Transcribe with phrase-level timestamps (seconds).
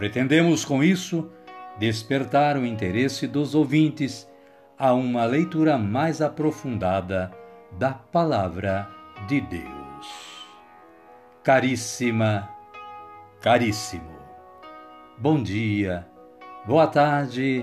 [0.00, 1.30] Pretendemos, com isso,
[1.78, 4.26] despertar o interesse dos ouvintes
[4.78, 7.30] a uma leitura mais aprofundada
[7.72, 8.88] da Palavra
[9.28, 10.46] de Deus.
[11.42, 12.48] Caríssima,
[13.42, 14.16] caríssimo,
[15.18, 16.08] bom dia,
[16.66, 17.62] boa tarde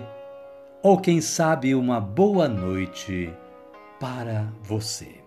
[0.84, 3.34] ou quem sabe uma boa noite
[4.00, 5.24] para você.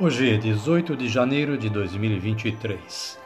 [0.00, 3.22] Hoje é 18 de janeiro de 2023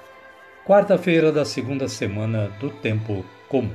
[0.68, 3.72] quarta-feira da segunda semana do Tempo Comum.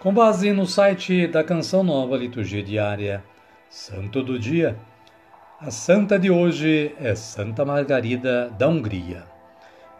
[0.00, 3.22] Com base no site da Canção Nova Liturgia Diária,
[3.70, 4.76] Santo do Dia,
[5.60, 9.28] a santa de hoje é Santa Margarida da Hungria.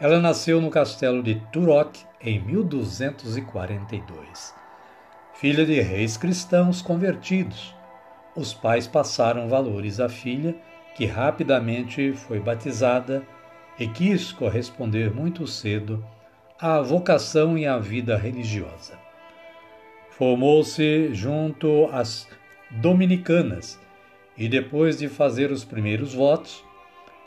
[0.01, 4.53] Ela nasceu no castelo de Turok em 1242.
[5.34, 7.73] Filha de reis cristãos convertidos,
[8.34, 10.57] os pais passaram valores à filha,
[10.97, 13.23] que rapidamente foi batizada
[13.79, 16.05] e quis corresponder muito cedo
[16.59, 18.99] à vocação e à vida religiosa.
[20.11, 22.27] Formou-se junto às
[22.71, 23.79] dominicanas
[24.37, 26.65] e, depois de fazer os primeiros votos,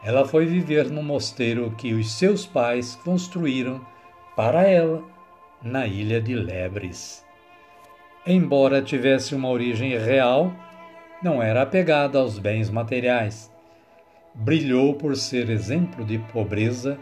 [0.04, 3.86] ela foi viver no mosteiro que os seus pais construíram
[4.36, 5.04] para ela
[5.62, 7.24] na ilha de Lebres.
[8.26, 10.54] Embora tivesse uma origem real,
[11.22, 13.52] não era apegada aos bens materiais
[14.34, 16.98] brilhou por ser exemplo de pobreza,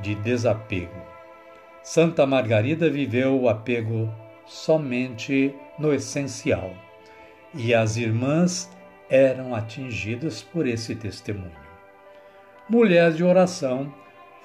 [0.00, 1.00] de desapego.
[1.82, 4.12] Santa Margarida viveu o apego
[4.46, 6.72] somente no essencial,
[7.54, 8.70] e as irmãs
[9.08, 11.68] eram atingidas por esse testemunho.
[12.68, 13.92] Mulher de oração,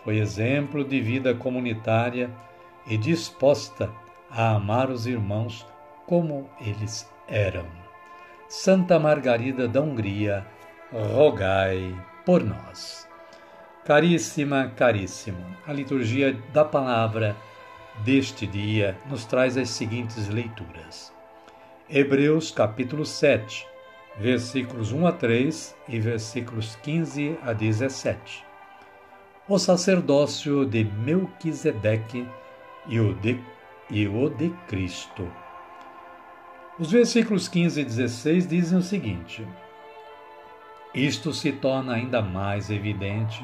[0.03, 2.29] foi exemplo de vida comunitária
[2.87, 3.89] e disposta
[4.29, 5.67] a amar os irmãos
[6.05, 7.65] como eles eram.
[8.47, 10.45] Santa Margarida da Hungria,
[10.91, 13.07] rogai por nós.
[13.85, 17.35] Caríssima, caríssimo, a liturgia da palavra
[18.03, 21.13] deste dia nos traz as seguintes leituras.
[21.89, 23.67] Hebreus capítulo 7,
[24.17, 28.45] versículos 1 a 3 e versículos 15 a 17.
[29.47, 32.25] O sacerdócio de Melquisedeque
[32.87, 33.37] e o de,
[33.89, 35.29] e o de Cristo.
[36.79, 39.45] Os versículos 15 e 16 dizem o seguinte:
[40.93, 43.43] isto se torna ainda mais evidente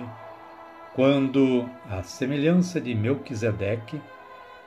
[0.94, 4.02] quando, à semelhança de Melquisedeque,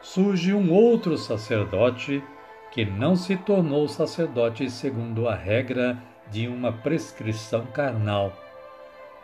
[0.00, 2.22] surge um outro sacerdote
[2.70, 8.32] que não se tornou sacerdote segundo a regra de uma prescrição carnal,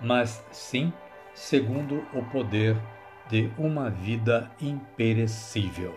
[0.00, 0.92] mas sim
[1.32, 2.76] segundo o poder
[3.28, 5.94] de uma vida imperecível.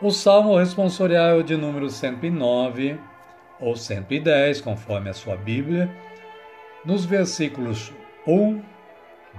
[0.00, 2.98] O Salmo responsorial de número 109
[3.60, 5.90] ou 110, conforme a sua Bíblia,
[6.84, 7.92] nos versículos
[8.26, 8.62] 1,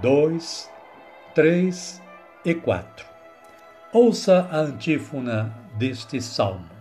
[0.00, 0.70] 2,
[1.34, 2.02] 3
[2.44, 3.06] e 4.
[3.92, 6.71] Ouça a antífona deste salmo.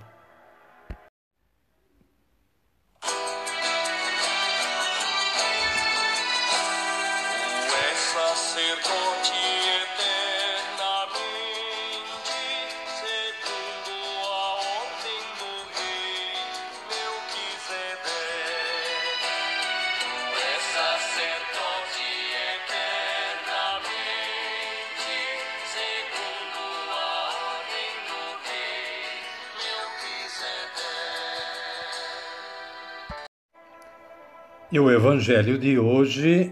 [34.71, 36.49] E o Evangelho de hoje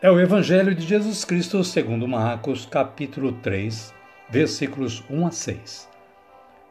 [0.00, 3.92] é o Evangelho de Jesus Cristo segundo Marcos, capítulo 3,
[4.28, 5.88] versículos 1 a 6.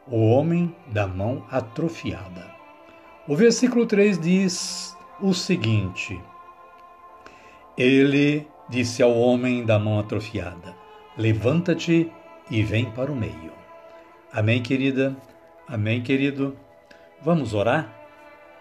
[0.06, 2.50] O homem da mão atrofiada.
[3.28, 6.18] O versículo 3 diz o seguinte:
[7.76, 10.74] Ele disse ao homem da mão atrofiada:
[11.18, 12.10] Levanta-te
[12.50, 13.52] e vem para o meio.
[14.32, 15.14] Amém, querida?
[15.68, 16.56] Amém, querido?
[17.20, 17.99] Vamos orar?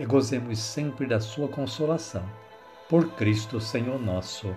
[0.00, 2.24] e gozemos sempre da sua consolação.
[2.88, 4.56] Por Cristo Senhor nosso.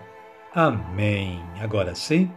[0.55, 1.43] Amém.
[1.59, 2.31] Agora sim,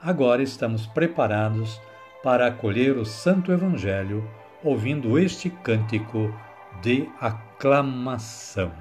[0.00, 1.78] agora estamos preparados
[2.22, 4.26] para acolher o Santo Evangelho,
[4.64, 6.34] ouvindo este cântico
[6.80, 8.72] de aclamação.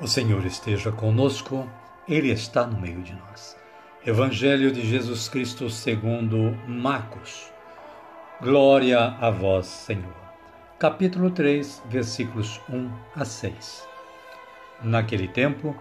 [0.00, 1.68] O Senhor esteja conosco,
[2.08, 3.56] Ele está no meio de nós.
[4.04, 7.52] Evangelho de Jesus Cristo segundo Marcos.
[8.40, 10.16] Glória a vós, Senhor.
[10.78, 13.86] Capítulo 3, versículos 1 a 6.
[14.82, 15.76] Naquele tempo,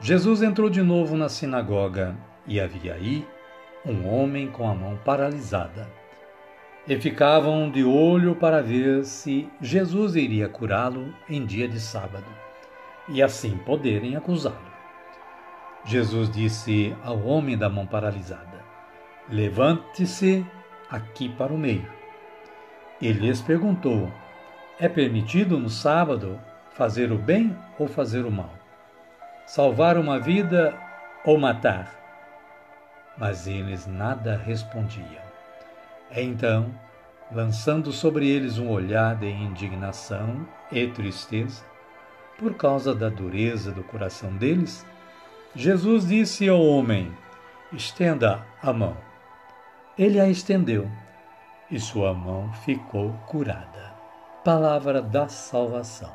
[0.00, 2.16] Jesus entrou de novo na sinagoga
[2.48, 3.24] e havia aí
[3.84, 5.88] um homem com a mão paralisada.
[6.88, 12.45] E ficavam de olho para ver se Jesus iria curá-lo em dia de sábado
[13.08, 14.76] e assim poderem acusá-lo.
[15.84, 18.64] Jesus disse ao homem da mão paralisada:
[19.28, 20.44] Levante-se
[20.90, 21.88] aqui para o meio.
[23.00, 24.10] Ele lhes perguntou:
[24.80, 28.52] É permitido no sábado fazer o bem ou fazer o mal?
[29.46, 30.76] Salvar uma vida
[31.24, 31.94] ou matar?
[33.16, 35.24] Mas eles nada respondiam.
[36.10, 36.74] Então,
[37.32, 41.64] lançando sobre eles um olhar de indignação e tristeza,
[42.38, 44.86] por causa da dureza do coração deles,
[45.54, 47.12] Jesus disse ao homem:
[47.72, 48.96] Estenda a mão.
[49.98, 50.90] Ele a estendeu
[51.70, 53.94] e sua mão ficou curada.
[54.44, 56.14] Palavra da salvação.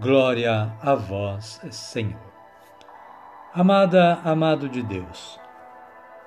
[0.00, 2.32] Glória a vós, Senhor.
[3.52, 5.38] Amada, amado de Deus,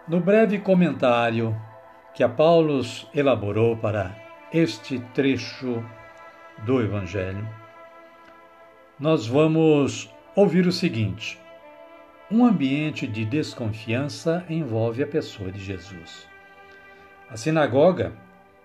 [0.07, 1.59] no breve comentário
[2.13, 2.81] que a Paulo
[3.13, 4.15] elaborou para
[4.53, 5.83] este trecho
[6.59, 7.47] do Evangelho,
[8.99, 11.37] nós vamos ouvir o seguinte:
[12.31, 16.25] um ambiente de desconfiança envolve a pessoa de Jesus.
[17.29, 18.13] A sinagoga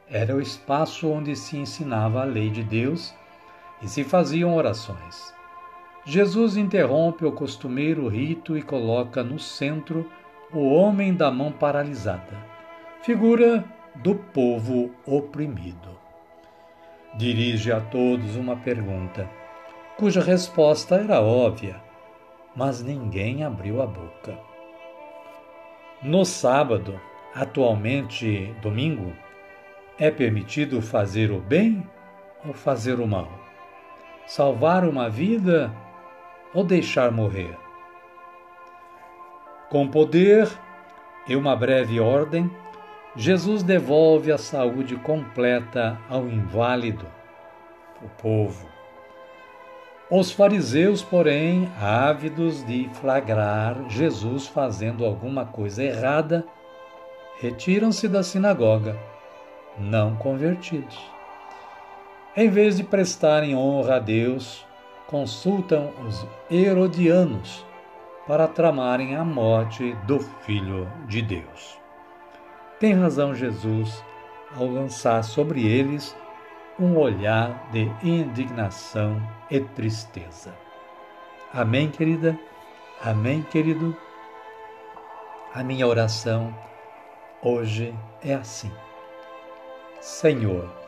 [0.08, 3.12] era o espaço onde se ensinava a lei de Deus
[3.82, 5.34] e se faziam orações.
[6.04, 10.10] Jesus interrompe o costumeiro rito e coloca no centro
[10.52, 12.36] o homem da mão paralisada,
[13.02, 13.64] figura
[13.96, 15.98] do povo oprimido.
[17.16, 19.28] Dirige a todos uma pergunta
[20.00, 21.76] cuja resposta era óbvia,
[22.56, 24.38] mas ninguém abriu a boca.
[26.02, 26.98] No sábado,
[27.34, 29.12] atualmente domingo,
[29.98, 31.86] é permitido fazer o bem
[32.46, 33.28] ou fazer o mal?
[34.26, 35.70] Salvar uma vida
[36.54, 37.54] ou deixar morrer?
[39.68, 40.48] Com poder
[41.28, 42.50] e uma breve ordem,
[43.14, 47.06] Jesus devolve a saúde completa ao inválido,
[48.02, 48.79] o povo.
[50.10, 56.44] Os fariseus, porém, ávidos de flagrar Jesus fazendo alguma coisa errada,
[57.38, 58.98] retiram-se da sinagoga,
[59.78, 60.98] não convertidos.
[62.36, 64.66] Em vez de prestarem honra a Deus,
[65.06, 67.64] consultam os herodianos
[68.26, 71.78] para tramarem a morte do Filho de Deus.
[72.80, 74.04] Tem razão Jesus
[74.56, 76.16] ao lançar sobre eles
[76.80, 79.20] um olhar de indignação
[79.50, 80.54] e tristeza.
[81.52, 82.38] Amém, querida?
[83.04, 83.96] Amém, querido?
[85.54, 86.54] A minha oração
[87.42, 88.72] hoje é assim:
[90.00, 90.80] Senhor,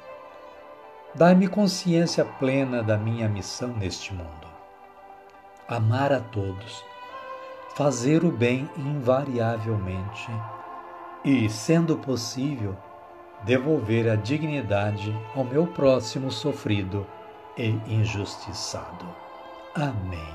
[1.14, 4.46] Dai-me consciência plena da minha missão neste mundo.
[5.68, 6.82] Amar a todos,
[7.74, 10.30] fazer o bem invariavelmente
[11.22, 12.74] e, sendo possível,
[13.44, 17.06] devolver a dignidade ao meu próximo sofrido
[17.56, 19.06] e injustiçado.
[19.74, 20.34] Amém.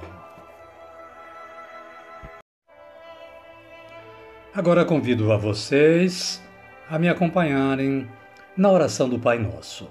[4.53, 6.43] Agora convido a vocês
[6.89, 8.09] a me acompanharem
[8.55, 9.87] na oração do Pai Nosso.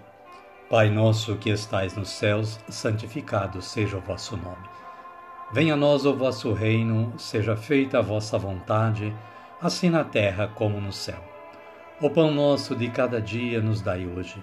[0.68, 4.68] Pai nosso que estais nos céus, santificado seja o vosso nome.
[5.52, 9.14] Venha a nós o vosso reino, seja feita a vossa vontade,
[9.62, 11.35] assim na terra como no céu.
[11.98, 14.36] O pão nosso de cada dia nos dai hoje.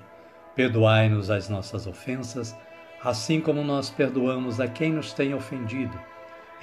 [0.55, 2.57] Perdoai-nos as nossas ofensas,
[3.03, 5.95] assim como nós perdoamos a quem nos tem ofendido.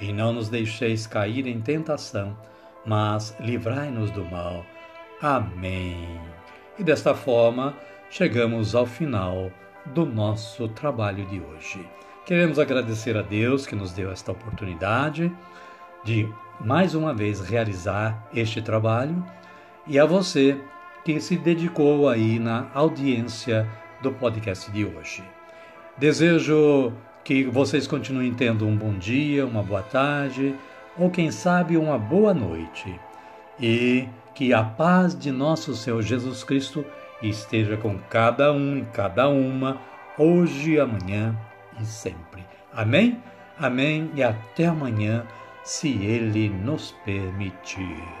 [0.01, 2.37] E não nos deixeis cair em tentação,
[2.85, 4.65] mas livrai-nos do mal.
[5.21, 6.19] Amém.
[6.77, 7.73] E desta forma,
[8.09, 9.49] chegamos ao final
[9.85, 11.87] do nosso trabalho de hoje.
[12.25, 15.31] Queremos agradecer a Deus que nos deu esta oportunidade
[16.03, 16.29] de
[16.59, 19.25] mais uma vez realizar este trabalho
[19.87, 20.59] e a você
[21.03, 23.67] que se dedicou aí na audiência
[24.01, 25.23] do podcast de hoje.
[25.97, 26.93] Desejo
[27.23, 30.55] que vocês continuem tendo um bom dia, uma boa tarde
[30.97, 32.99] ou quem sabe uma boa noite
[33.59, 36.85] e que a paz de nosso Senhor Jesus Cristo
[37.21, 39.79] esteja com cada um e cada uma,
[40.17, 41.37] hoje, amanhã
[41.79, 42.43] e sempre.
[42.73, 43.21] Amém?
[43.59, 45.25] Amém e até amanhã,
[45.63, 48.20] se Ele nos permitir.